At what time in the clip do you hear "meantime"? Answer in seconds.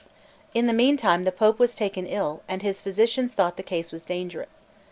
0.73-1.23